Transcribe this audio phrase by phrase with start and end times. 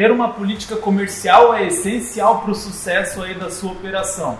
[0.00, 4.38] ter uma política comercial é essencial para o sucesso aí da sua operação.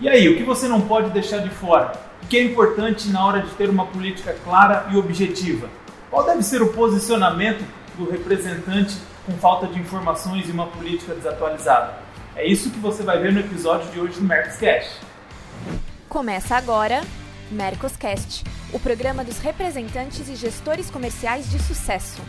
[0.00, 1.90] E aí, o que você não pode deixar de fora?
[2.22, 5.68] O que é importante na hora de ter uma política clara e objetiva?
[6.08, 7.64] Qual deve ser o posicionamento
[7.98, 8.96] do representante
[9.26, 11.92] com falta de informações e uma política desatualizada?
[12.36, 14.92] É isso que você vai ver no episódio de hoje do Mercoscast.
[16.08, 17.00] Começa agora
[17.50, 22.22] Mercoscast, o programa dos representantes e gestores comerciais de sucesso.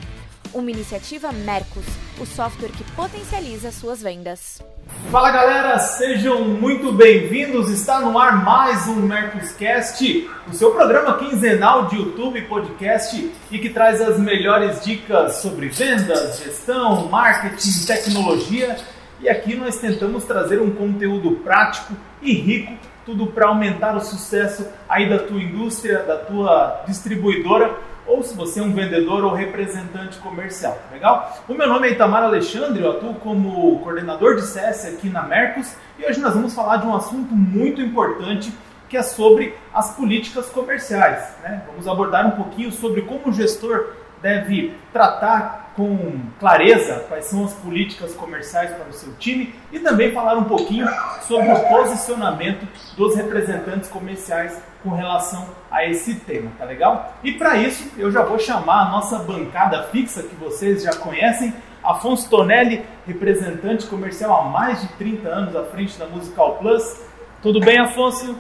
[0.54, 1.86] Uma iniciativa Mercos,
[2.20, 4.62] o software que potencializa suas vendas.
[5.10, 7.70] Fala galera, sejam muito bem-vindos.
[7.70, 13.60] Está no ar mais um Mercoscast, o seu programa quinzenal de YouTube e podcast e
[13.60, 18.76] que traz as melhores dicas sobre vendas, gestão, marketing, tecnologia.
[19.22, 22.74] E aqui nós tentamos trazer um conteúdo prático e rico,
[23.06, 28.60] tudo para aumentar o sucesso aí da tua indústria, da tua distribuidora ou se você
[28.60, 31.42] é um vendedor ou representante comercial, tá legal?
[31.48, 35.74] O meu nome é Itamar Alexandre, eu atuo como coordenador de CS aqui na Mercos
[35.98, 38.54] e hoje nós vamos falar de um assunto muito importante
[38.90, 41.38] que é sobre as políticas comerciais.
[41.42, 41.64] Né?
[41.68, 47.54] Vamos abordar um pouquinho sobre como o gestor deve tratar com clareza quais são as
[47.54, 50.88] políticas comerciais para o seu time e também falar um pouquinho
[51.22, 57.14] sobre o posicionamento dos representantes comerciais com relação a esse tema, tá legal?
[57.24, 61.54] E para isso eu já vou chamar a nossa bancada fixa que vocês já conhecem,
[61.84, 67.02] Afonso Tonelli, representante comercial há mais de 30 anos à frente da Musical Plus.
[67.42, 68.38] Tudo bem, Afonso?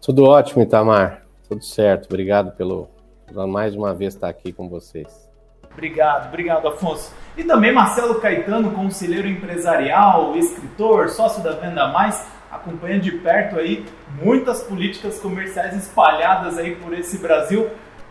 [0.00, 1.22] Tudo ótimo, Itamar.
[1.48, 2.06] Tudo certo.
[2.06, 2.95] Obrigado pelo
[3.44, 5.28] mais uma vez estar aqui com vocês.
[5.72, 7.12] Obrigado, obrigado, Afonso.
[7.36, 13.84] E também Marcelo Caetano, conselheiro empresarial, escritor, sócio da Venda Mais, acompanha de perto aí
[14.22, 17.68] muitas políticas comerciais espalhadas aí por esse Brasil.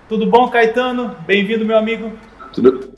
[0.07, 1.15] Tudo bom, Caetano?
[1.25, 2.11] Bem-vindo, meu amigo.
[2.53, 2.95] Tudo,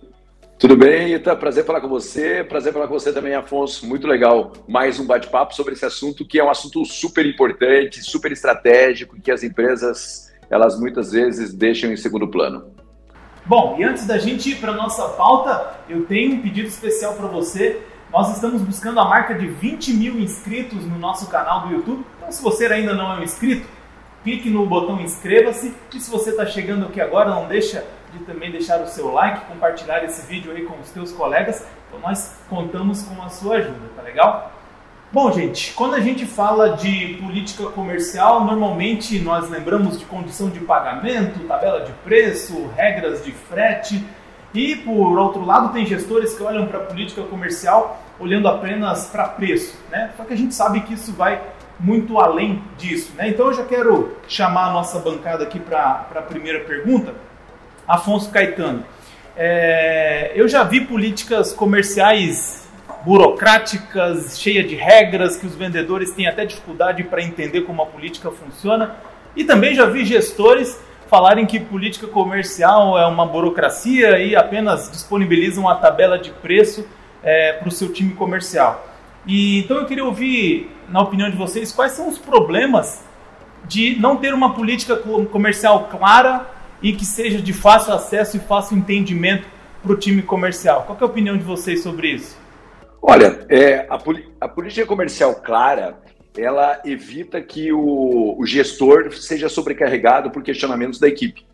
[0.59, 1.35] tudo bem, Ita?
[1.35, 2.43] Prazer falar com você.
[2.43, 3.87] Prazer falar com você também, Afonso.
[3.87, 4.51] Muito legal.
[4.67, 9.31] Mais um bate-papo sobre esse assunto que é um assunto super importante, super estratégico, que
[9.31, 12.71] as empresas, elas muitas vezes deixam em segundo plano.
[13.45, 17.27] Bom, e antes da gente ir para nossa pauta, eu tenho um pedido especial para
[17.27, 17.81] você.
[18.11, 22.05] Nós estamos buscando a marca de 20 mil inscritos no nosso canal do YouTube.
[22.17, 23.65] Então, se você ainda não é um inscrito,
[24.23, 25.73] clique no botão inscreva-se.
[25.93, 29.45] E se você está chegando aqui agora, não deixa de também deixar o seu like,
[29.45, 31.65] compartilhar esse vídeo aí com os teus colegas.
[31.87, 34.56] Então, nós contamos com a sua ajuda, tá legal?
[35.17, 40.59] Bom, gente, quando a gente fala de política comercial, normalmente nós lembramos de condição de
[40.59, 44.05] pagamento, tabela de preço, regras de frete
[44.53, 49.27] e, por outro lado, tem gestores que olham para a política comercial olhando apenas para
[49.27, 49.75] preço.
[49.89, 50.11] Né?
[50.15, 51.41] Só que a gente sabe que isso vai
[51.79, 53.11] muito além disso.
[53.17, 53.29] Né?
[53.29, 57.15] Então eu já quero chamar a nossa bancada aqui para a primeira pergunta.
[57.87, 58.85] Afonso Caetano.
[59.35, 62.66] É, eu já vi políticas comerciais
[63.07, 68.29] burocráticas, cheias de regras, que os vendedores têm até dificuldade para entender como a política
[68.29, 68.97] funciona.
[69.33, 75.63] E também já vi gestores falarem que política comercial é uma burocracia e apenas disponibilizam
[75.63, 76.85] uma tabela de preço
[77.23, 78.85] é, para o seu time comercial.
[79.25, 83.05] E então eu queria ouvir, na opinião de vocês, quais são os problemas
[83.69, 84.97] de não ter uma política
[85.31, 86.45] comercial clara
[86.81, 89.47] e que seja de fácil acesso e fácil entendimento
[89.81, 90.83] para o time comercial.
[90.83, 92.46] Qual é a opinião de vocês sobre isso?
[93.01, 93.99] Olha, é, a,
[94.41, 95.97] a política comercial clara
[96.37, 101.45] ela evita que o, o gestor seja sobrecarregado por questionamentos da equipe.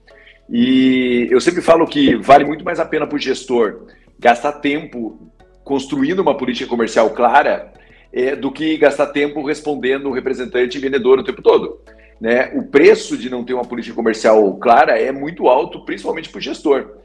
[0.50, 3.88] E eu sempre falo que vale muito mais a pena para o gestor
[4.20, 5.32] gastar tempo
[5.64, 7.72] construindo uma política comercial clara
[8.12, 11.80] é, do que gastar tempo respondendo o representante e vendedor o tempo todo.
[12.20, 12.52] Né?
[12.54, 16.42] O preço de não ter uma política comercial clara é muito alto, principalmente para o
[16.42, 16.98] gestor.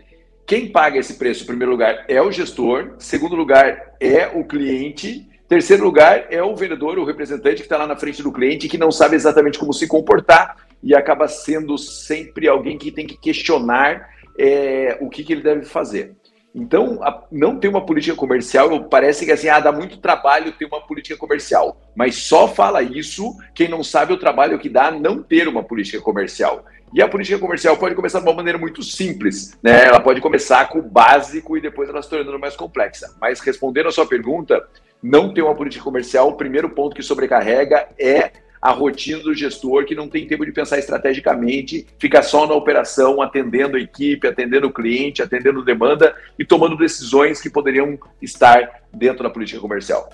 [0.48, 5.28] Quem paga esse preço, em primeiro lugar, é o gestor, segundo lugar, é o cliente
[5.48, 8.76] Terceiro lugar é o vendedor, o representante que está lá na frente do cliente que
[8.76, 14.10] não sabe exatamente como se comportar e acaba sendo sempre alguém que tem que questionar
[14.38, 16.14] é, o que, que, ele deve fazer.
[16.54, 20.66] Então, a, não ter uma política comercial parece que assim, ah, dá muito trabalho ter
[20.66, 21.80] uma política comercial.
[21.96, 26.02] Mas só fala isso quem não sabe o trabalho que dá não ter uma política
[26.02, 26.66] comercial.
[26.92, 29.84] E a política comercial pode começar de uma maneira muito simples, né?
[29.84, 33.14] Ela pode começar com o básico e depois ela se tornando mais complexa.
[33.20, 34.66] Mas respondendo a sua pergunta,
[35.02, 39.84] não ter uma política comercial, o primeiro ponto que sobrecarrega é a rotina do gestor
[39.84, 44.66] que não tem tempo de pensar estrategicamente, fica só na operação, atendendo a equipe, atendendo
[44.66, 50.10] o cliente, atendendo demanda e tomando decisões que poderiam estar dentro da política comercial.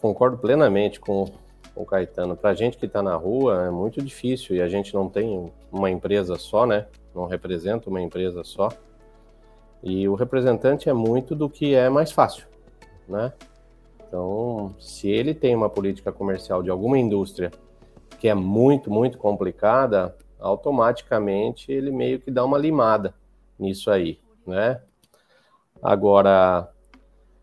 [0.00, 1.32] Concordo plenamente com,
[1.74, 2.36] o Caetano.
[2.36, 5.52] Para a gente que está na rua é muito difícil e a gente não tem
[5.70, 6.86] uma empresa só, né?
[7.14, 8.68] Não representa uma empresa só.
[9.82, 12.52] E o representante é muito do que é mais fácil
[13.08, 13.32] né?
[14.06, 17.50] Então, se ele tem uma política comercial de alguma indústria
[18.18, 23.14] que é muito, muito complicada, automaticamente ele meio que dá uma limada
[23.58, 24.80] nisso aí, né?
[25.82, 26.68] Agora,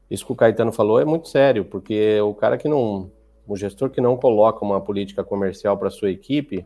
[0.10, 3.12] isso que o Caetano falou é muito sério, porque o cara que não,
[3.50, 6.66] o gestor que não coloca uma política comercial para sua equipe,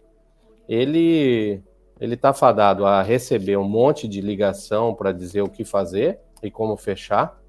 [0.67, 1.61] ele
[1.99, 6.51] ele está fadado a receber um monte de ligação para dizer o que fazer e
[6.51, 7.39] como fechar,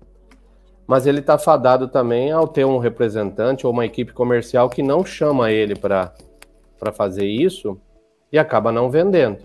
[0.86, 5.04] mas ele está fadado também ao ter um representante ou uma equipe comercial que não
[5.04, 6.12] chama ele para
[6.92, 7.80] fazer isso
[8.30, 9.44] e acaba não vendendo.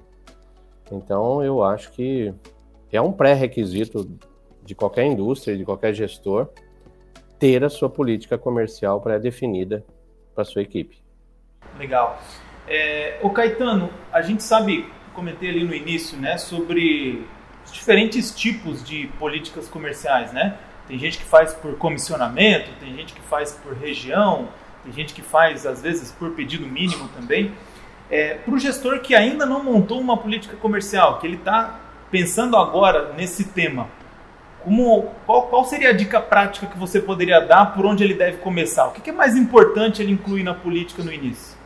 [0.91, 2.33] Então, eu acho que
[2.91, 4.07] é um pré-requisito
[4.63, 6.49] de qualquer indústria, de qualquer gestor,
[7.39, 9.83] ter a sua política comercial pré-definida
[10.35, 11.01] para sua equipe.
[11.77, 12.21] Legal.
[12.67, 17.25] É, o Caetano, a gente sabe, comentei ali no início, né, sobre
[17.65, 20.57] os diferentes tipos de políticas comerciais, né?
[20.87, 24.49] Tem gente que faz por comissionamento, tem gente que faz por região,
[24.83, 27.51] tem gente que faz, às vezes, por pedido mínimo também.
[28.09, 32.57] É, Para o gestor que ainda não montou uma política comercial, que ele está pensando
[32.57, 33.87] agora nesse tema,
[34.63, 38.37] como, qual, qual, seria a dica prática que você poderia dar por onde ele deve
[38.37, 38.87] começar?
[38.87, 41.57] O que, é mais importante ele incluir na política no início?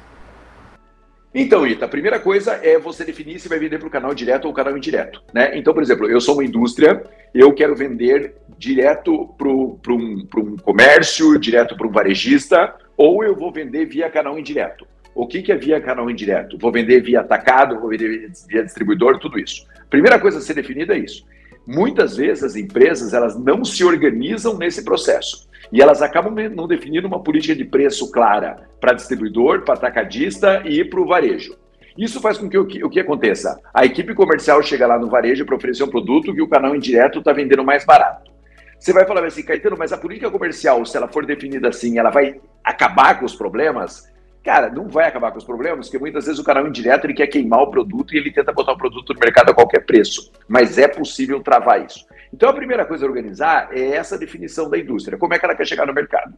[1.33, 4.45] Então, Ita, a primeira coisa é você definir se vai vender para o canal direto
[4.45, 5.23] ou canal indireto.
[5.33, 5.57] Né?
[5.57, 7.03] Então, por exemplo, eu sou uma indústria,
[7.33, 13.51] eu quero vender direto para um, um comércio, direto para um varejista, ou eu vou
[13.51, 14.85] vender via canal indireto.
[15.15, 16.57] O que, que é via canal indireto?
[16.59, 19.65] Vou vender via atacado, vou vender via distribuidor, tudo isso.
[19.89, 21.25] Primeira coisa a ser definida é isso.
[21.65, 25.47] Muitas vezes as empresas elas não se organizam nesse processo.
[25.71, 30.83] E elas acabam não definindo uma política de preço clara para distribuidor, para atacadista e
[30.83, 31.55] para o varejo.
[31.97, 33.59] Isso faz com que o, que o que aconteça?
[33.73, 37.19] A equipe comercial chega lá no varejo para oferecer um produto que o canal indireto
[37.19, 38.31] está vendendo mais barato.
[38.79, 42.09] Você vai falar assim, Caetano, mas a política comercial, se ela for definida assim, ela
[42.09, 44.11] vai acabar com os problemas?
[44.43, 47.27] Cara, não vai acabar com os problemas, porque muitas vezes o canal indireto ele quer
[47.27, 50.31] queimar o produto e ele tenta botar o produto no mercado a qualquer preço.
[50.47, 52.05] Mas é possível travar isso.
[52.33, 55.17] Então a primeira coisa a organizar é essa definição da indústria.
[55.17, 56.33] Como é que ela quer chegar no mercado?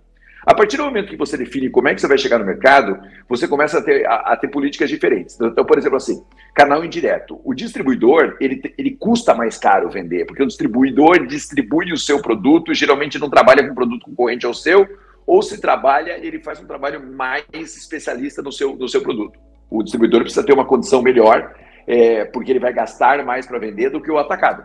[0.46, 3.00] A partir do momento que você define como é que você vai chegar no mercado,
[3.28, 5.34] você começa a ter, a, a ter políticas diferentes.
[5.34, 6.24] Então, então, por exemplo, assim,
[6.54, 7.42] canal indireto.
[7.44, 12.75] O distribuidor, ele, ele custa mais caro vender, porque o distribuidor distribui o seu produto,
[12.75, 14.88] geralmente não trabalha com produto concorrente ao seu,
[15.25, 19.39] ou se trabalha, ele faz um trabalho mais especialista no seu, no seu produto.
[19.69, 21.56] O distribuidor precisa ter uma condição melhor,
[21.88, 24.63] é, porque ele vai gastar mais para vender do que o atacado.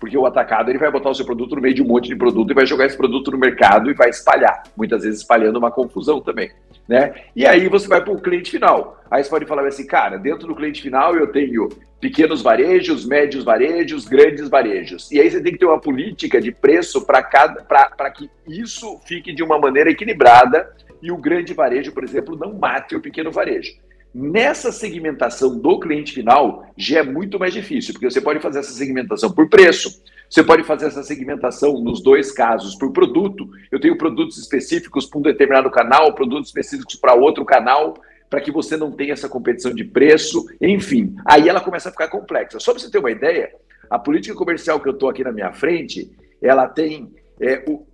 [0.00, 2.16] Porque o atacado ele vai botar o seu produto no meio de um monte de
[2.16, 5.70] produto e vai jogar esse produto no mercado e vai espalhar, muitas vezes espalhando uma
[5.70, 6.50] confusão também.
[6.88, 7.14] Né?
[7.36, 9.00] E aí você vai para o cliente final.
[9.10, 11.68] Aí você pode falar assim, cara, dentro do cliente final eu tenho
[12.00, 15.10] pequenos varejos, médios varejos, grandes varejos.
[15.12, 18.98] E aí você tem que ter uma política de preço para cada para que isso
[19.06, 20.72] fique de uma maneira equilibrada
[21.02, 23.72] e o grande varejo, por exemplo, não mate o pequeno varejo.
[24.12, 28.72] Nessa segmentação do cliente final, já é muito mais difícil, porque você pode fazer essa
[28.72, 33.50] segmentação por preço, você pode fazer essa segmentação nos dois casos por produto.
[33.68, 37.94] Eu tenho produtos específicos para um determinado canal, produtos específicos para outro canal,
[38.30, 41.16] para que você não tenha essa competição de preço, enfim.
[41.26, 42.60] Aí ela começa a ficar complexa.
[42.60, 43.50] Só para você ter uma ideia,
[43.90, 46.08] a política comercial que eu estou aqui na minha frente,
[46.40, 47.84] ela tem é, o,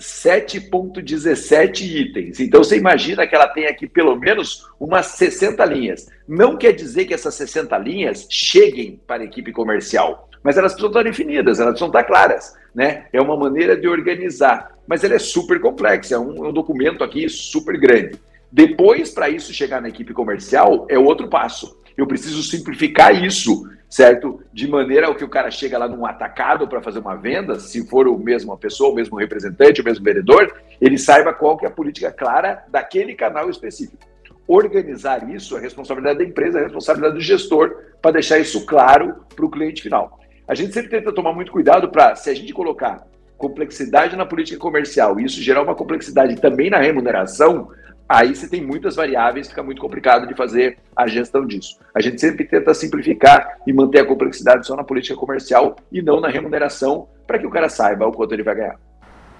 [0.00, 2.40] 7.17 itens.
[2.40, 6.08] Então você imagina que ela tem aqui pelo menos umas 60 linhas.
[6.26, 10.90] Não quer dizer que essas 60 linhas cheguem para a equipe comercial, mas elas precisam
[10.90, 12.54] estar definidas, elas precisam estar claras.
[12.74, 13.06] Né?
[13.12, 17.02] É uma maneira de organizar, mas ela é super complexa, é um, é um documento
[17.02, 18.20] aqui super grande.
[18.52, 21.76] Depois, para isso chegar na equipe comercial, é outro passo.
[21.96, 24.40] Eu preciso simplificar isso certo?
[24.52, 28.08] De maneira que o cara chega lá num atacado para fazer uma venda, se for
[28.08, 31.70] o mesmo pessoa, o mesmo representante, o mesmo vendedor, ele saiba qual que é a
[31.70, 34.02] política clara daquele canal específico.
[34.48, 39.46] Organizar isso é responsabilidade da empresa, é responsabilidade do gestor, para deixar isso claro para
[39.46, 40.18] o cliente final.
[40.46, 43.06] A gente sempre tenta tomar muito cuidado para, se a gente colocar
[43.38, 47.70] complexidade na política comercial e isso gerar uma complexidade também na remuneração,
[48.08, 51.78] aí você tem muitas variáveis, fica muito complicado de fazer a gestão disso.
[51.94, 56.20] A gente sempre tenta simplificar e manter a complexidade só na política comercial e não
[56.20, 58.78] na remuneração, para que o cara saiba o quanto ele vai ganhar.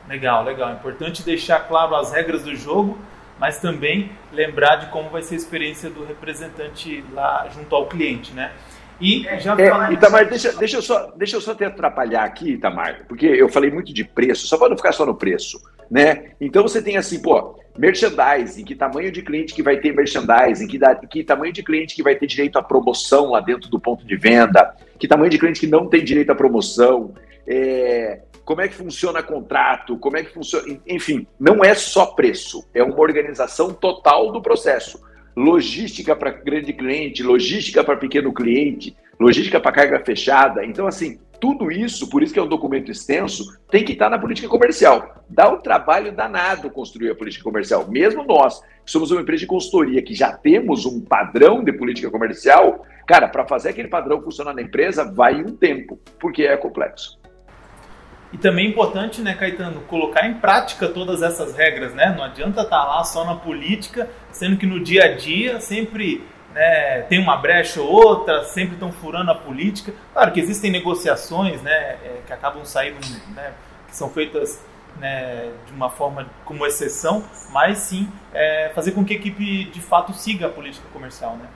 [0.08, 0.72] Legal, legal.
[0.72, 2.98] Importante deixar claro as regras do jogo,
[3.38, 8.32] mas também lembrar de como vai ser a experiência do representante lá junto ao cliente,
[8.32, 8.52] né?
[9.00, 13.04] E já é, Itamar, deixa, deixa, eu só, deixa eu só te atrapalhar aqui, Itamar,
[13.08, 15.60] porque eu falei muito de preço, só para não ficar só no preço,
[15.90, 16.30] né?
[16.40, 20.78] Então você tem assim, pô, merchandising, que tamanho de cliente que vai ter merchandising, que,
[20.78, 24.06] da, que tamanho de cliente que vai ter direito à promoção lá dentro do ponto
[24.06, 27.12] de venda, que tamanho de cliente que não tem direito à promoção,
[27.46, 30.78] é, como é que funciona contrato, como é que funciona.
[30.86, 35.02] Enfim, não é só preço, é uma organização total do processo.
[35.36, 40.64] Logística para grande cliente, logística para pequeno cliente, logística para carga fechada.
[40.64, 44.18] Então, assim, tudo isso, por isso que é um documento extenso, tem que estar na
[44.18, 45.22] política comercial.
[45.28, 47.86] Dá um trabalho danado construir a política comercial.
[47.86, 52.10] Mesmo nós, que somos uma empresa de consultoria, que já temos um padrão de política
[52.10, 57.18] comercial, cara, para fazer aquele padrão funcionar na empresa, vai um tempo, porque é complexo.
[58.34, 62.12] E também é importante, né, Caetano, colocar em prática todas essas regras, né?
[62.16, 66.20] Não adianta estar tá lá só na política, sendo que no dia a dia sempre
[66.52, 69.94] né, tem uma brecha ou outra, sempre estão furando a política.
[70.12, 72.98] Claro que existem negociações, né, é, que acabam saindo,
[73.36, 73.52] né,
[73.86, 74.60] que são feitas
[74.98, 79.80] né, de uma forma como exceção, mas sim é, fazer com que a equipe de
[79.80, 81.46] fato siga a política comercial, né?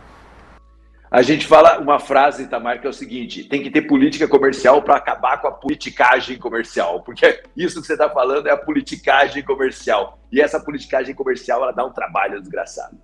[1.11, 4.83] A gente fala uma frase, Itamar, que é o seguinte: tem que ter política comercial
[4.83, 9.43] para acabar com a politicagem comercial, porque isso que você está falando é a politicagem
[9.43, 10.19] comercial.
[10.31, 12.99] E essa politicagem comercial ela dá um trabalho desgraçado.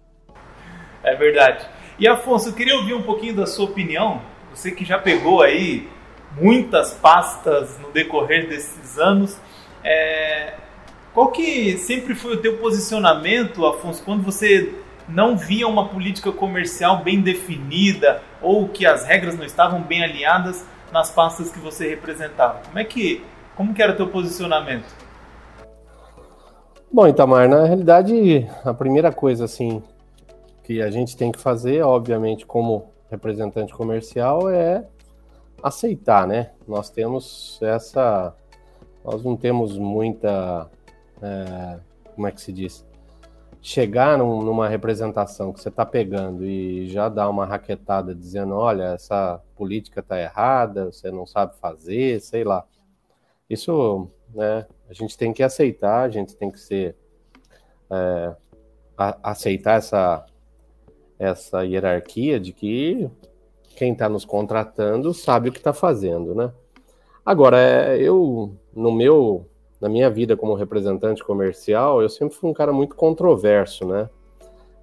[1.03, 1.67] É verdade.
[1.99, 4.21] E Afonso, eu queria ouvir um pouquinho da sua opinião.
[4.53, 5.89] Você que já pegou aí
[6.37, 9.39] muitas pastas no decorrer desses anos.
[9.83, 10.55] É...
[11.13, 14.75] Qual que sempre foi o teu posicionamento, Afonso, quando você
[15.09, 20.65] não via uma política comercial bem definida ou que as regras não estavam bem alinhadas
[20.93, 22.61] nas pastas que você representava.
[22.67, 23.23] Como é que,
[23.57, 24.87] como que era o teu posicionamento?
[26.91, 29.83] Bom, Itamar, na realidade, a primeira coisa assim
[30.63, 34.85] que a gente tem que fazer, obviamente, como representante comercial, é
[35.63, 36.51] aceitar, né?
[36.67, 38.35] Nós temos essa,
[39.05, 40.71] nós não temos muita,
[41.21, 41.79] é,
[42.15, 42.87] como é que se diz?
[43.65, 48.93] Chegar num, numa representação que você está pegando e já dar uma raquetada dizendo, olha,
[48.93, 52.67] essa política está errada, você não sabe fazer, sei lá.
[53.49, 56.95] Isso, né, a gente tem que aceitar, a gente tem que ser,
[57.91, 58.37] é,
[58.99, 60.27] a, aceitar essa,
[61.19, 63.11] essa hierarquia de que
[63.77, 66.53] quem está nos contratando sabe o que está fazendo, né?
[67.25, 69.49] Agora, é, eu, no meu
[69.85, 74.09] na minha vida como representante comercial, eu sempre fui um cara muito controverso, né?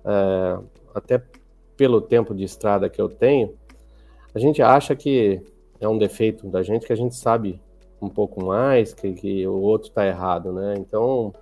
[0.06, 0.60] É,
[0.94, 1.24] até
[1.76, 3.56] pelo tempo de estrada que eu tenho,
[4.32, 5.42] a gente acha que
[5.80, 7.60] é um defeito da gente que a gente sabe
[8.00, 10.76] um pouco mais, que, que o outro está errado, né?
[10.78, 11.34] Então,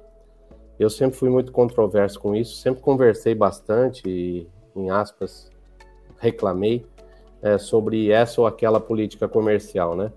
[0.79, 5.51] eu sempre fui muito controverso com isso, sempre conversei bastante e, em aspas,
[6.17, 6.85] reclamei
[7.41, 10.13] é, sobre essa ou aquela política comercial, né?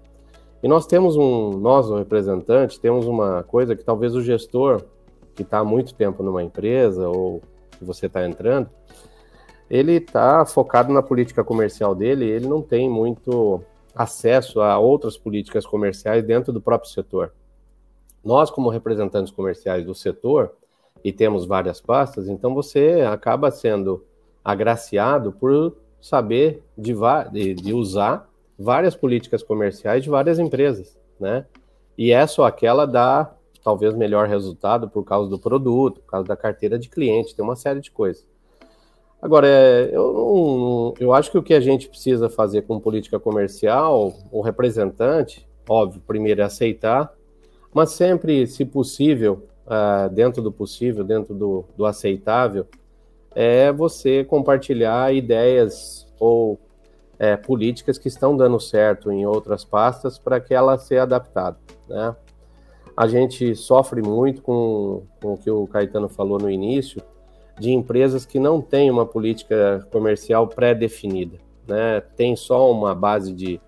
[0.62, 4.82] E nós temos um, nós, o representante, temos uma coisa que talvez o gestor
[5.34, 7.40] que está há muito tempo numa empresa ou
[7.78, 8.68] que você está entrando,
[9.68, 13.62] ele está focado na política comercial dele, ele não tem muito
[13.94, 17.32] acesso a outras políticas comerciais dentro do próprio setor.
[18.22, 20.52] Nós, como representantes comerciais do setor,
[21.02, 24.04] e temos várias pastas, então você acaba sendo
[24.44, 26.94] agraciado por saber de,
[27.32, 28.28] de, de usar
[28.62, 31.44] várias políticas comerciais de várias empresas, né?
[31.96, 36.36] E essa ou aquela dá talvez melhor resultado por causa do produto, por causa da
[36.36, 38.26] carteira de cliente, tem uma série de coisas.
[39.20, 44.12] Agora, é, eu, eu acho que o que a gente precisa fazer com política comercial,
[44.32, 47.12] o representante, óbvio, primeiro é aceitar,
[47.72, 52.66] mas sempre, se possível, uh, dentro do possível, dentro do, do aceitável,
[53.34, 56.58] é você compartilhar ideias ou
[57.22, 61.56] é, políticas que estão dando certo em outras pastas para que ela seja adaptada.
[61.88, 62.16] Né?
[62.96, 67.00] A gente sofre muito com, com o que o Caetano falou no início,
[67.60, 71.38] de empresas que não têm uma política comercial pré-definida.
[71.64, 72.00] Né?
[72.16, 73.60] Tem só uma base de,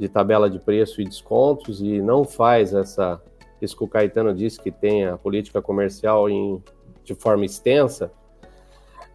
[0.00, 3.22] de tabela de preço e descontos e não faz essa,
[3.62, 6.60] isso que o Caetano disse, que tem a política comercial em,
[7.04, 8.10] de forma extensa,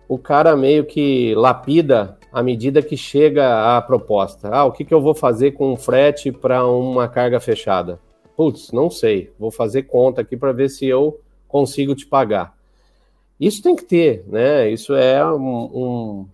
[0.08, 4.50] o cara meio que lapida à medida que chega a proposta.
[4.50, 8.00] Ah, o que, que eu vou fazer com um frete para uma carga fechada?
[8.36, 9.32] Putz, não sei.
[9.38, 12.56] Vou fazer conta aqui para ver se eu consigo te pagar.
[13.40, 14.70] Isso tem que ter, né?
[14.70, 16.26] Isso é um, um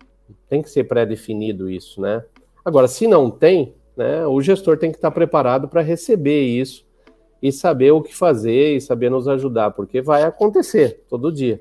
[0.48, 2.24] tem que ser pré-definido isso, né?
[2.64, 6.86] Agora, se não tem, né, o gestor tem que estar preparado para receber isso
[7.42, 11.60] e saber o que fazer e saber nos ajudar, porque vai acontecer todo dia.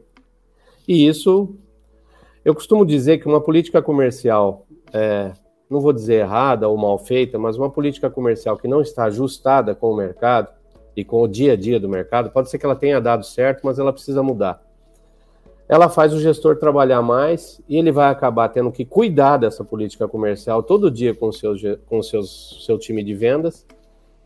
[0.88, 1.56] E isso
[2.48, 5.34] eu costumo dizer que uma política comercial, é,
[5.70, 9.76] não vou dizer errada ou mal feita, mas uma política comercial que não está ajustada
[9.76, 10.48] com o mercado
[10.96, 13.66] e com o dia a dia do mercado, pode ser que ela tenha dado certo,
[13.66, 14.62] mas ela precisa mudar.
[15.68, 20.08] ela faz o gestor trabalhar mais e ele vai acabar tendo que cuidar dessa política
[20.08, 23.66] comercial todo dia com, seus, com seus, seu time de vendas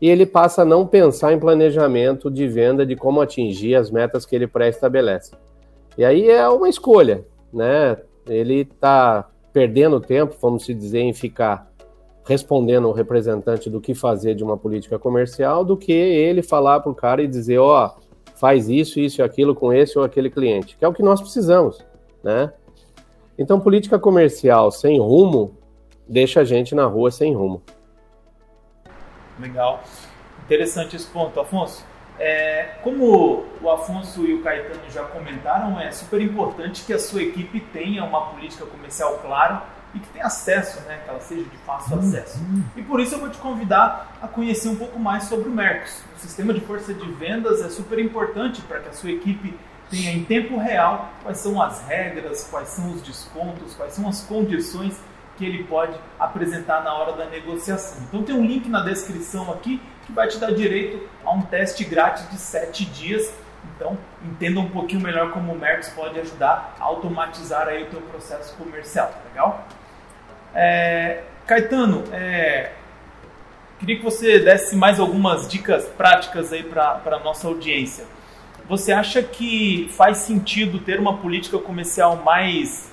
[0.00, 4.24] e ele passa a não pensar em planejamento de venda de como atingir as metas
[4.24, 5.32] que ele pré-estabelece.
[5.98, 7.96] E aí é uma escolha, né?
[8.26, 11.70] Ele está perdendo tempo, vamos se dizer, em ficar
[12.24, 16.92] respondendo ao representante do que fazer de uma política comercial, do que ele falar para
[16.92, 18.02] o cara e dizer, ó, oh,
[18.36, 21.20] faz isso, isso e aquilo com esse ou aquele cliente, que é o que nós
[21.20, 21.78] precisamos,
[22.22, 22.52] né?
[23.36, 25.56] Então, política comercial sem rumo
[26.08, 27.62] deixa a gente na rua sem rumo.
[29.40, 29.82] Legal.
[30.44, 31.84] Interessante esse ponto, Afonso.
[32.24, 37.20] É, como o Afonso e o Caetano já comentaram, é super importante que a sua
[37.20, 41.56] equipe tenha uma política comercial clara e que tenha acesso, né, que ela seja de
[41.66, 42.38] fácil acesso.
[42.76, 46.00] E por isso eu vou te convidar a conhecer um pouco mais sobre o Mercos.
[46.16, 49.58] O sistema de força de vendas é super importante para que a sua equipe
[49.90, 54.20] tenha em tempo real quais são as regras, quais são os descontos, quais são as
[54.20, 54.96] condições
[55.42, 58.00] que ele pode apresentar na hora da negociação.
[58.08, 61.84] Então tem um link na descrição aqui que vai te dar direito a um teste
[61.84, 63.34] grátis de 7 dias.
[63.74, 68.00] Então entenda um pouquinho melhor como o Mercos pode ajudar a automatizar aí o teu
[68.02, 69.66] processo comercial, legal?
[70.54, 72.70] É, Caetano, é,
[73.80, 78.04] queria que você desse mais algumas dicas práticas aí para a nossa audiência.
[78.68, 82.91] Você acha que faz sentido ter uma política comercial mais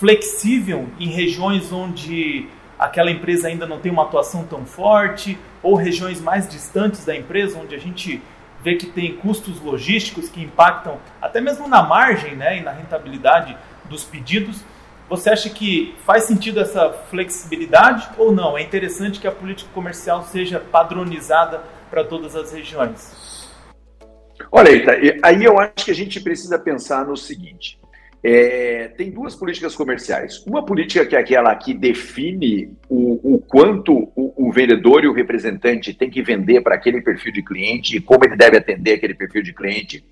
[0.00, 6.22] flexível em regiões onde aquela empresa ainda não tem uma atuação tão forte, ou regiões
[6.22, 8.22] mais distantes da empresa, onde a gente
[8.64, 13.54] vê que tem custos logísticos que impactam até mesmo na margem né, e na rentabilidade
[13.84, 14.64] dos pedidos.
[15.10, 18.56] Você acha que faz sentido essa flexibilidade ou não?
[18.56, 23.50] É interessante que a política comercial seja padronizada para todas as regiões.
[24.50, 24.92] Olha, Eita,
[25.22, 27.78] aí eu acho que a gente precisa pensar no seguinte:
[28.22, 30.44] é, tem duas políticas comerciais.
[30.46, 35.12] Uma política que é aquela que define o, o quanto o, o, vendedor e o
[35.12, 39.14] representante tem que vender para aquele perfil de cliente e como ele deve atender aquele
[39.14, 40.04] perfil de cliente.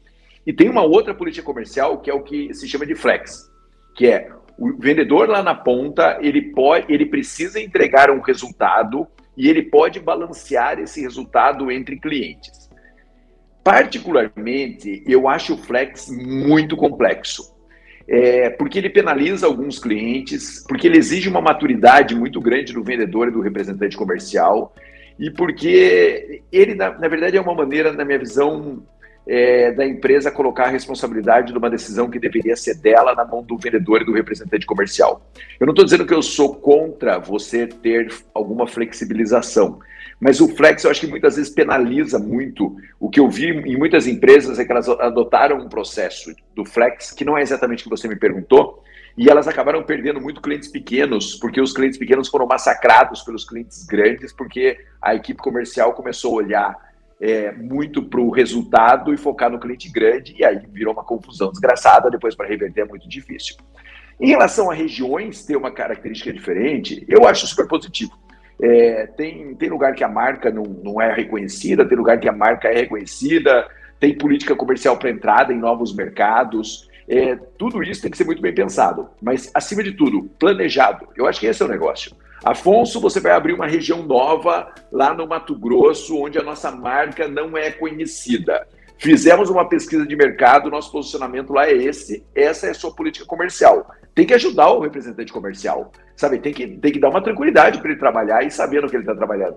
[0.47, 3.51] E tem uma outra política comercial que é o que se chama de flex,
[3.95, 9.49] que é o vendedor lá na ponta, ele pode, ele precisa entregar um resultado e
[9.49, 12.69] ele pode balancear esse resultado entre clientes.
[13.63, 17.58] Particularmente, eu acho o flex muito complexo.
[18.11, 23.29] É, porque ele penaliza alguns clientes, porque ele exige uma maturidade muito grande do vendedor
[23.29, 24.75] e do representante comercial,
[25.19, 28.83] e porque ele, na, na verdade, é uma maneira, na minha visão,
[29.29, 33.43] é, da empresa colocar a responsabilidade de uma decisão que deveria ser dela na mão
[33.43, 35.21] do vendedor e do representante comercial.
[35.61, 39.81] Eu não estou dizendo que eu sou contra você ter alguma flexibilização,
[40.19, 42.75] mas o flex eu acho que muitas vezes penaliza muito.
[42.99, 47.13] O que eu vi em muitas empresas é que elas adotaram um processo do flex
[47.13, 48.83] que não é exatamente o que você me perguntou,
[49.17, 53.85] e elas acabaram perdendo muito clientes pequenos, porque os clientes pequenos foram massacrados pelos clientes
[53.85, 56.88] grandes, porque a equipe comercial começou a olhar
[57.21, 61.51] é, muito para o resultado e focar no cliente grande, e aí virou uma confusão
[61.51, 63.57] desgraçada, depois para reverter é muito difícil.
[64.21, 68.13] Em relação a regiões ter uma característica diferente, eu acho super positivo.
[68.61, 72.33] É, tem, tem lugar que a marca não, não é reconhecida, tem lugar que a
[72.33, 73.69] marca é reconhecida,
[74.01, 76.89] tem política comercial para entrada em novos mercados.
[77.09, 81.09] É, tudo isso tem que ser muito bem pensado, mas acima de tudo, planejado.
[81.17, 82.13] Eu acho que esse é o negócio.
[82.45, 87.27] Afonso, você vai abrir uma região nova lá no Mato Grosso, onde a nossa marca
[87.27, 88.67] não é conhecida.
[88.97, 93.27] Fizemos uma pesquisa de mercado, nosso posicionamento lá é esse, essa é a sua política
[93.27, 93.87] comercial.
[94.15, 96.39] Tem que ajudar o representante comercial, sabe?
[96.39, 99.05] Tem que, tem que dar uma tranquilidade para ele trabalhar e saber no que ele
[99.05, 99.57] está trabalhando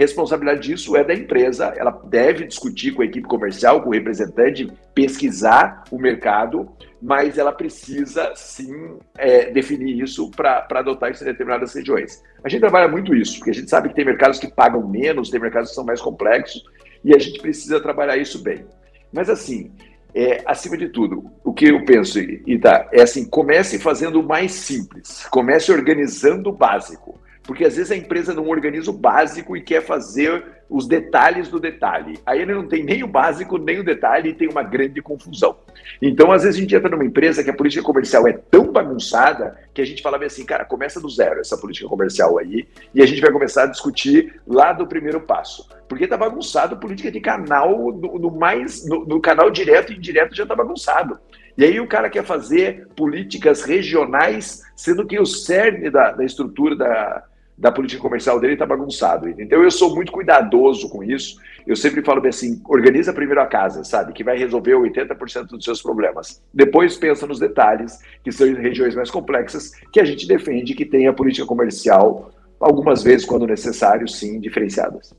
[0.00, 1.74] responsabilidade disso é da empresa.
[1.76, 6.70] Ela deve discutir com a equipe comercial, com o representante, pesquisar o mercado,
[7.02, 12.22] mas ela precisa sim é, definir isso para adotar isso em determinadas regiões.
[12.42, 15.28] A gente trabalha muito isso, porque a gente sabe que tem mercados que pagam menos,
[15.28, 16.64] tem mercados que são mais complexos,
[17.04, 18.64] e a gente precisa trabalhar isso bem.
[19.12, 19.70] Mas assim,
[20.14, 24.52] é, acima de tudo, o que eu penso, Ita, é assim, comece fazendo o mais
[24.52, 27.19] simples, comece organizando o básico.
[27.50, 31.58] Porque às vezes a empresa não organiza o básico e quer fazer os detalhes do
[31.58, 32.16] detalhe.
[32.24, 35.56] Aí ele não tem nem o básico, nem o detalhe e tem uma grande confusão.
[36.00, 39.58] Então, às vezes, a gente entra numa empresa que a política comercial é tão bagunçada
[39.74, 43.06] que a gente fala assim, cara, começa do zero essa política comercial aí e a
[43.06, 45.68] gente vai começar a discutir lá do primeiro passo.
[45.88, 50.36] Porque tá bagunçado política de canal, no, no mais, no, no canal direto e indireto
[50.36, 51.18] já tá bagunçado.
[51.58, 56.76] E aí o cara quer fazer políticas regionais, sendo que o cerne da, da estrutura
[56.76, 57.24] da,
[57.60, 59.28] da política comercial dele está bagunçado.
[59.28, 61.36] Então eu sou muito cuidadoso com isso.
[61.66, 64.14] Eu sempre falo bem assim: organiza primeiro a casa, sabe?
[64.14, 66.42] Que vai resolver 80% dos seus problemas.
[66.52, 71.12] Depois pensa nos detalhes, que são regiões mais complexas, que a gente defende que tenha
[71.12, 75.14] política comercial, algumas vezes, quando necessário, sim, diferenciadas.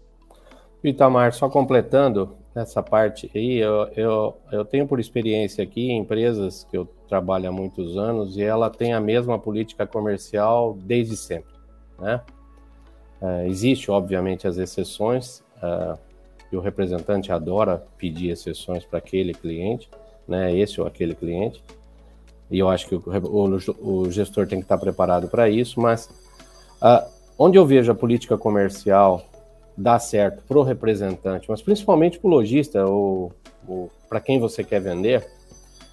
[0.83, 6.75] Itamar, só completando essa parte aí, eu, eu, eu tenho por experiência aqui empresas que
[6.75, 11.51] eu trabalho há muitos anos e ela tem a mesma política comercial desde sempre,
[12.01, 12.21] né?
[13.21, 15.97] Uh, existe, obviamente, as exceções, uh,
[16.51, 19.89] e o representante adora pedir exceções para aquele cliente,
[20.27, 20.53] né?
[20.53, 21.63] Esse ou aquele cliente,
[22.51, 26.09] e eu acho que o, o, o gestor tem que estar preparado para isso, mas
[26.81, 27.09] uh,
[27.39, 29.23] onde eu vejo a política comercial
[29.77, 33.31] dá certo para o representante, mas principalmente para o lojista ou,
[33.65, 35.25] ou para quem você quer vender,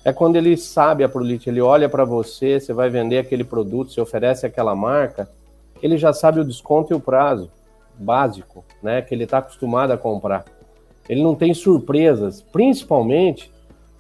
[0.05, 3.93] é quando ele sabe a política, ele olha para você, você vai vender aquele produto,
[3.93, 5.31] você oferece aquela marca,
[5.83, 7.51] ele já sabe o desconto e o prazo
[7.99, 10.45] básico, né, que ele está acostumado a comprar.
[11.09, 13.51] Ele não tem surpresas, principalmente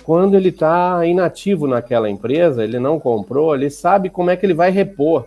[0.04, 4.54] quando ele está inativo naquela empresa, ele não comprou, ele sabe como é que ele
[4.54, 5.26] vai repor.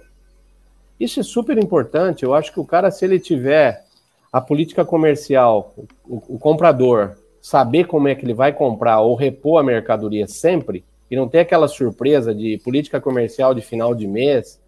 [0.99, 2.23] Isso é super importante.
[2.23, 3.83] Eu acho que o cara, se ele tiver
[4.31, 9.59] a política comercial, o, o, comprador saber como é que ele vai comprar ou repor
[9.59, 14.59] a mercadoria sempre, e não ter aquela surpresa de política comercial de final de mês,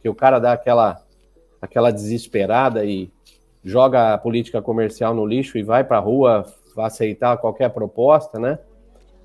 [0.00, 1.02] que o cara dá aquela,
[1.60, 3.10] aquela desesperada e
[3.64, 6.44] joga a política comercial no lixo e vai para a rua
[6.78, 8.58] aceitar qualquer proposta, né?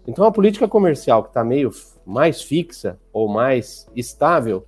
[0.08, 1.72] Então a política comercial que está meio
[2.06, 4.66] mais fixa ou mais estável,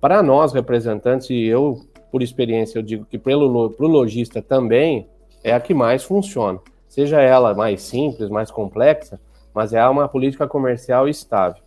[0.00, 5.06] para nós representantes, e eu por experiência, eu digo que para o lojista também
[5.44, 6.58] é a que mais funciona.
[6.88, 9.20] Seja ela mais simples, mais complexa,
[9.54, 11.62] mas é uma política comercial estável.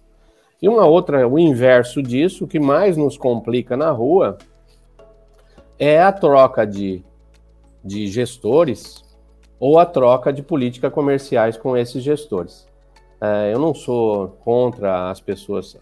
[0.61, 4.37] E uma outra, o inverso disso, o que mais nos complica na rua
[5.83, 7.03] é a troca de,
[7.83, 9.03] de gestores
[9.59, 12.67] ou a troca de política comerciais com esses gestores.
[13.19, 15.75] É, eu não sou contra as pessoas,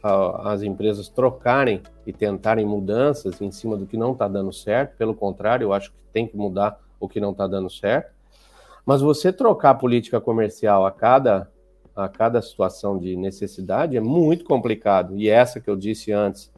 [0.45, 4.95] as empresas trocarem e tentarem mudanças em cima do que não está dando certo.
[4.95, 8.13] Pelo contrário, eu acho que tem que mudar o que não está dando certo.
[8.85, 11.51] Mas você trocar a política comercial a cada,
[11.93, 15.17] a cada situação de necessidade é muito complicado.
[15.17, 16.49] E essa que eu disse antes,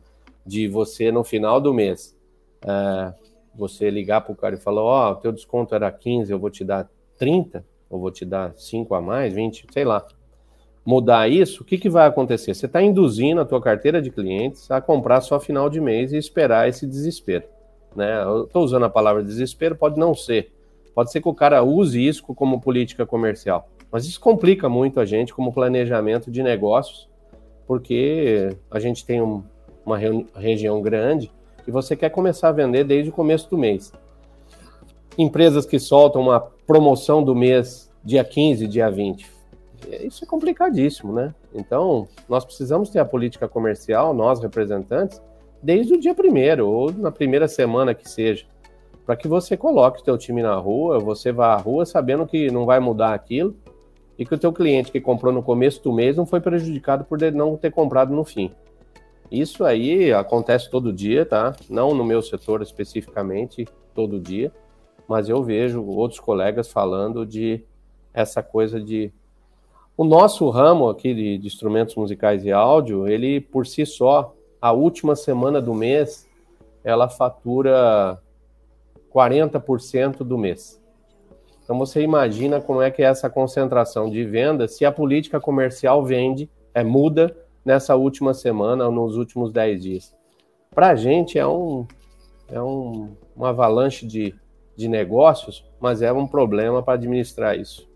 [0.45, 2.15] de você no final do mês,
[2.63, 3.13] é,
[3.55, 6.49] você ligar para o cara e falar: Ó, oh, teu desconto era 15, eu vou
[6.49, 10.05] te dar 30, ou vou te dar 5 a mais, 20, sei lá
[10.85, 12.53] mudar isso, o que, que vai acontecer?
[12.53, 16.17] Você está induzindo a tua carteira de clientes a comprar só final de mês e
[16.17, 17.45] esperar esse desespero.
[17.95, 18.23] Né?
[18.23, 20.51] Eu estou usando a palavra desespero, pode não ser.
[20.93, 23.69] Pode ser que o cara use isso como política comercial.
[23.91, 27.09] Mas isso complica muito a gente como planejamento de negócios,
[27.67, 29.43] porque a gente tem um,
[29.85, 29.97] uma
[30.35, 31.31] região grande
[31.71, 33.91] você quer começar a vender desde o começo do mês.
[35.17, 39.41] Empresas que soltam uma promoção do mês dia 15, dia 20
[40.03, 41.33] isso é complicadíssimo, né?
[41.53, 45.21] Então, nós precisamos ter a política comercial, nós representantes,
[45.61, 48.45] desde o dia primeiro, ou na primeira semana que seja,
[49.05, 52.51] para que você coloque o teu time na rua, você vá à rua sabendo que
[52.51, 53.55] não vai mudar aquilo,
[54.17, 57.19] e que o teu cliente que comprou no começo do mês não foi prejudicado por
[57.31, 58.51] não ter comprado no fim.
[59.31, 61.55] Isso aí acontece todo dia, tá?
[61.69, 64.51] Não no meu setor especificamente, todo dia,
[65.07, 67.63] mas eu vejo outros colegas falando de
[68.13, 69.11] essa coisa de
[69.95, 74.71] o nosso ramo aqui de, de, instrumentos musicais e áudio, ele por si só, a
[74.71, 76.27] última semana do mês,
[76.83, 78.19] ela fatura
[79.13, 80.81] 40% do mês.
[81.63, 86.03] Então você imagina como é que é essa concentração de venda se a política comercial
[86.03, 90.15] vende, é muda nessa última semana ou nos últimos 10 dias.
[90.73, 91.85] Para a gente é um,
[92.49, 94.33] é um, uma avalanche de,
[94.75, 97.89] de negócios, mas é um problema para administrar isso.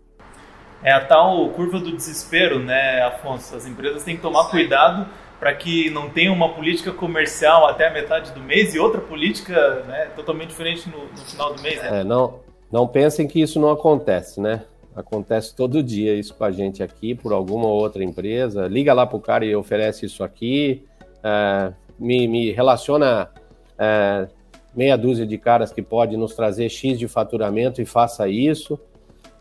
[0.82, 3.56] É a tal curva do desespero, né, Afonso?
[3.56, 5.06] As empresas têm que tomar cuidado
[5.38, 9.82] para que não tenha uma política comercial até a metade do mês e outra política
[9.86, 11.82] né, totalmente diferente no, no final do mês.
[11.82, 12.00] Né?
[12.00, 14.64] É, não, não pensem que isso não acontece, né?
[14.96, 18.66] Acontece todo dia isso com a gente aqui, por alguma outra empresa.
[18.66, 20.82] Liga lá para o cara e oferece isso aqui,
[21.22, 23.30] é, me, me, relaciona
[23.78, 24.26] é,
[24.74, 28.74] meia dúzia de caras que pode nos trazer X de faturamento e faça isso.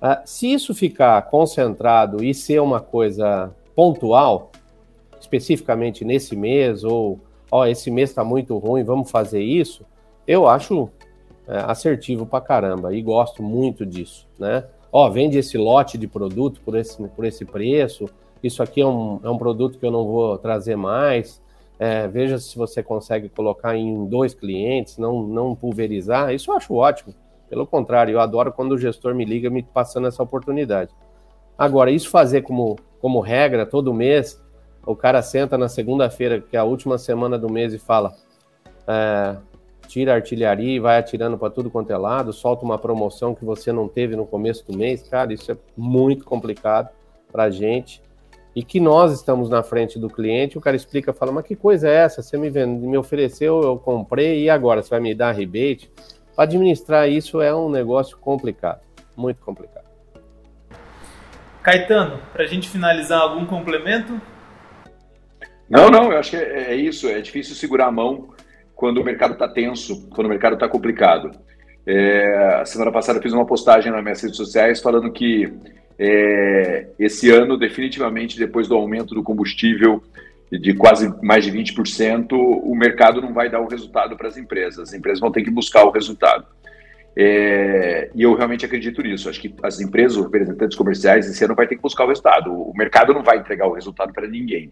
[0.01, 4.51] Uh, se isso ficar concentrado e ser uma coisa pontual,
[5.19, 9.85] especificamente nesse mês, ou ó, esse mês está muito ruim, vamos fazer isso,
[10.27, 10.89] eu acho
[11.47, 14.65] é, assertivo pra caramba e gosto muito disso, né?
[14.97, 18.05] Ó, vende esse lote de produto por esse, por esse preço,
[18.41, 21.41] isso aqui é um, é um produto que eu não vou trazer mais.
[21.77, 26.33] é, veja se você consegue colocar em dois clientes, não, não pulverizar.
[26.33, 27.13] Isso eu acho ótimo.
[27.49, 30.91] Pelo contrário, eu adoro quando o gestor me liga me passando essa oportunidade.
[31.57, 34.41] Agora, isso fazer como, como regra todo mês,
[34.85, 38.15] o cara senta na segunda-feira, que é a última semana do mês, e fala:
[38.87, 39.35] é,
[39.87, 43.45] tira a artilharia e vai atirando para tudo quanto é lado, solta uma promoção que
[43.45, 46.89] você não teve no começo do mês, cara, isso é muito complicado
[47.31, 48.01] para a gente.
[48.55, 51.89] E que nós estamos na frente do cliente, o cara explica, fala, mas que coisa
[51.89, 52.21] é essa?
[52.21, 54.81] Você me, vende, me ofereceu, eu comprei, e agora?
[54.81, 55.91] Você vai me dar rebate?
[56.37, 58.79] Administrar isso é um negócio complicado,
[59.15, 59.85] muito complicado.
[61.61, 64.21] Caetano, para a gente finalizar, algum complemento?
[65.69, 67.07] Não, não, eu acho que é, é isso.
[67.07, 68.29] É difícil segurar a mão
[68.75, 71.31] quando o mercado está tenso, quando o mercado está complicado.
[71.85, 75.53] É, a semana passada eu fiz uma postagem nas minhas redes sociais falando que
[75.97, 80.03] é, esse ano, definitivamente, depois do aumento do combustível
[80.51, 84.89] de quase mais de 20%, o mercado não vai dar o resultado para as empresas.
[84.89, 86.45] As empresas vão ter que buscar o resultado.
[87.17, 89.29] É, e eu realmente acredito nisso.
[89.29, 92.51] Acho que as empresas, os representantes comerciais, esse ano vai ter que buscar o resultado.
[92.51, 94.71] O mercado não vai entregar o resultado para ninguém.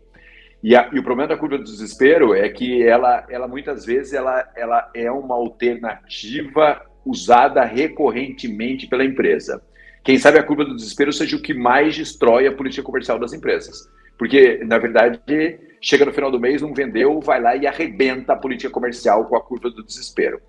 [0.64, 4.14] E, a, e, o problema da curva do desespero é que ela, ela muitas vezes
[4.14, 9.62] ela, ela é uma alternativa usada recorrentemente pela empresa.
[10.04, 13.34] Quem sabe a curva do desespero seja o que mais destrói a política comercial das
[13.34, 13.90] empresas.
[14.18, 15.20] Porque, na verdade,
[15.82, 19.36] chega no final do mês, não vendeu, vai lá e arrebenta a política comercial com
[19.36, 20.40] a curva do desespero.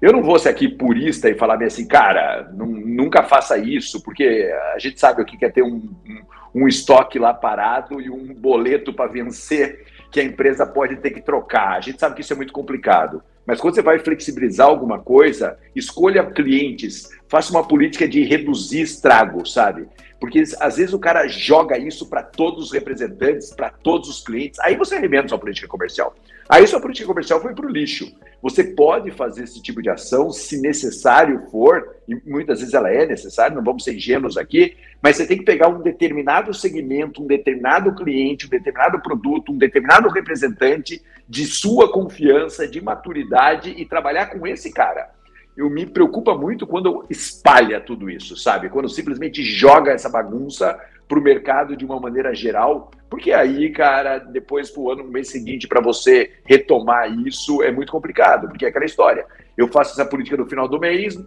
[0.00, 4.50] Eu não vou ser aqui purista e falar bem assim, cara, nunca faça isso, porque
[4.74, 6.22] a gente sabe o que é ter um, um
[6.54, 11.20] um estoque lá parado e um boleto para vencer que a empresa pode ter que
[11.20, 11.76] trocar.
[11.76, 13.22] A gente sabe que isso é muito complicado.
[13.46, 19.46] Mas quando você vai flexibilizar alguma coisa, escolha clientes, faça uma política de reduzir estrago,
[19.46, 19.86] sabe?
[20.20, 24.58] Porque às vezes o cara joga isso para todos os representantes, para todos os clientes,
[24.60, 26.14] aí você arrebenta sua política comercial.
[26.48, 28.10] Aí sua política comercial foi para o lixo.
[28.40, 33.06] Você pode fazer esse tipo de ação se necessário for, e muitas vezes ela é
[33.06, 37.26] necessária, não vamos ser ingênuos aqui, mas você tem que pegar um determinado segmento, um
[37.26, 44.26] determinado cliente, um determinado produto, um determinado representante de sua confiança, de maturidade e trabalhar
[44.26, 45.10] com esse cara.
[45.58, 48.68] Eu me preocupa muito quando espalha tudo isso, sabe?
[48.68, 54.18] Quando simplesmente joga essa bagunça para o mercado de uma maneira geral, porque aí, cara,
[54.18, 58.68] depois pro ano, no mês seguinte, para você retomar isso é muito complicado, porque é
[58.68, 59.26] aquela história.
[59.56, 61.18] Eu faço essa política no final do mês,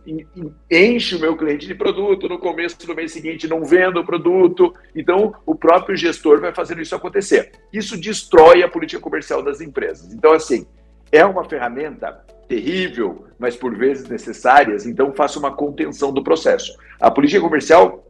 [0.71, 4.73] encho o meu cliente de produto, no começo do mês seguinte não vendo o produto,
[4.95, 7.51] então o próprio gestor vai fazendo isso acontecer.
[7.73, 10.13] Isso destrói a política comercial das empresas.
[10.13, 10.65] Então, assim,
[11.11, 16.75] é uma ferramenta terrível, mas por vezes necessárias, então faça uma contenção do processo.
[16.99, 18.05] A política comercial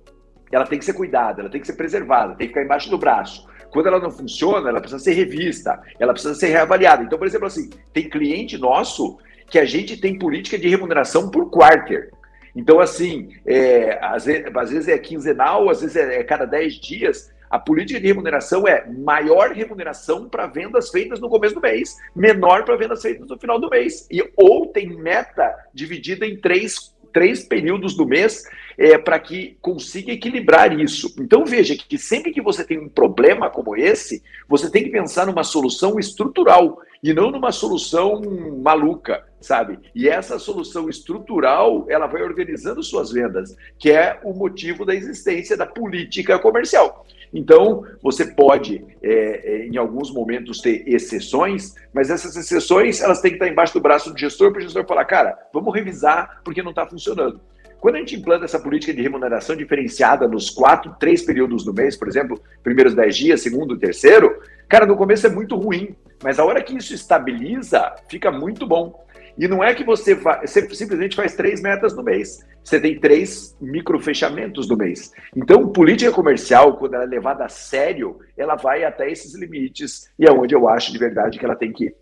[0.51, 2.97] ela tem que ser cuidada, ela tem que ser preservada, tem que ficar embaixo do
[2.97, 3.47] braço.
[3.71, 7.03] Quando ela não funciona, ela precisa ser revista, ela precisa ser reavaliada.
[7.03, 9.17] Então, por exemplo, assim, tem cliente nosso
[9.49, 12.11] que a gente tem política de remuneração por quarter.
[12.53, 16.75] Então, assim, é, às, vezes, às, vezes, é quinzenal, às vezes é, é cada 10
[16.75, 17.31] dias.
[17.51, 22.63] A política de remuneração é maior remuneração para vendas feitas no começo do mês, menor
[22.63, 24.07] para vendas feitas no final do mês.
[24.09, 28.45] E, ou tem meta dividida em três, três períodos do mês
[28.77, 31.13] é, para que consiga equilibrar isso.
[31.19, 35.25] Então veja que sempre que você tem um problema como esse, você tem que pensar
[35.25, 38.21] numa solução estrutural e não numa solução
[38.61, 39.79] maluca, sabe?
[39.93, 45.57] E essa solução estrutural, ela vai organizando suas vendas, que é o motivo da existência
[45.57, 47.05] da política comercial.
[47.33, 53.31] Então, você pode, é, é em alguns momentos, ter exceções, mas essas exceções elas têm
[53.31, 56.61] que estar embaixo do braço do gestor para o gestor falar, cara, vamos revisar porque
[56.61, 57.39] não está funcionando.
[57.79, 61.95] Quando a gente implanta essa política de remuneração diferenciada nos quatro, três períodos do mês,
[61.95, 64.39] por exemplo, primeiros dez dias, segundo, terceiro,
[64.69, 69.03] cara, no começo é muito ruim, mas a hora que isso estabiliza, fica muito bom.
[69.37, 72.45] E não é que você, você simplesmente faz três metas no mês.
[72.63, 75.11] Você tem três micro fechamentos no mês.
[75.35, 80.25] Então, política comercial, quando ela é levada a sério, ela vai até esses limites e
[80.25, 81.95] é onde eu acho de verdade que ela tem que ir.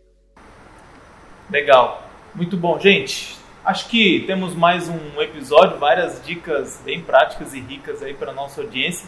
[1.49, 2.09] Legal.
[2.35, 3.37] Muito bom, gente.
[3.65, 8.61] Acho que temos mais um episódio, várias dicas bem práticas e ricas aí para nossa
[8.61, 9.07] audiência.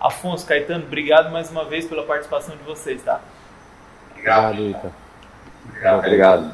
[0.00, 3.20] Afonso, Caetano, obrigado mais uma vez pela participação de vocês, tá?
[4.12, 4.92] Obrigado, Ita.
[5.66, 5.98] Obrigado.
[5.98, 6.52] obrigado.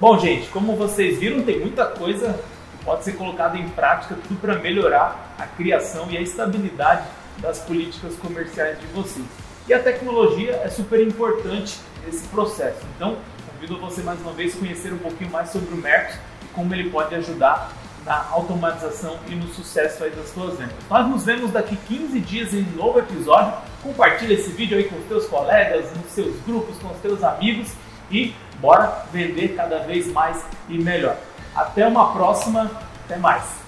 [0.00, 2.38] Bom, gente, como vocês viram, tem muita coisa
[2.70, 7.04] que pode ser colocada em prática, tudo para melhorar a criação e a estabilidade
[7.38, 9.26] das políticas comerciais de vocês.
[9.66, 12.78] E a tecnologia é super importante nesse processo.
[12.94, 13.16] Então,
[13.50, 16.72] convido você mais uma vez a conhecer um pouquinho mais sobre o Mercos e como
[16.72, 17.72] ele pode ajudar
[18.06, 20.76] na automatização e no sucesso aí das suas vendas.
[20.88, 23.52] Nós nos vemos daqui 15 dias em um novo episódio.
[23.82, 27.72] Compartilha esse vídeo aí com os teus colegas, nos seus grupos, com os teus amigos
[28.12, 31.16] e Bora vender cada vez mais e melhor.
[31.54, 32.70] Até uma próxima,
[33.04, 33.67] até mais.